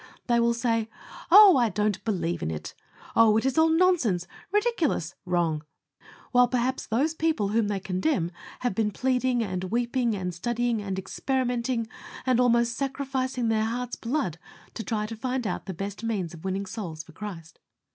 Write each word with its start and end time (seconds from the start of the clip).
They 0.25 0.39
will 0.39 0.55
say, 0.55 0.89
"Oh! 1.29 1.57
I 1.57 1.69
don't 1.69 2.03
believe 2.03 2.41
in 2.41 2.49
it." 2.49 2.73
"Oh! 3.15 3.37
it 3.37 3.45
is 3.45 3.55
all 3.55 3.69
nonsense, 3.69 4.25
ridiculous, 4.51 5.13
wrong!" 5.25 5.63
while, 6.31 6.47
perhaps, 6.47 6.87
those 6.87 7.13
people 7.13 7.49
whom 7.49 7.67
they 7.67 7.79
condemn 7.79 8.31
have 8.61 8.73
been 8.73 8.89
pleading, 8.89 9.43
and 9.43 9.65
weeping, 9.65 10.15
and 10.15 10.33
studying, 10.33 10.81
and 10.81 10.97
experimenting, 10.97 11.87
and 12.25 12.39
almost 12.39 12.75
sacrificing 12.75 13.49
their 13.49 13.65
heart's 13.65 13.95
blood 13.95 14.39
to 14.73 14.83
try 14.83 15.05
to 15.05 15.15
find 15.15 15.45
out 15.45 15.67
the 15.67 15.71
best 15.71 16.03
means 16.03 16.33
of 16.33 16.43
winning 16.43 16.65
souls 16.65 17.03
for 17.03 17.11
Christ. 17.11 17.59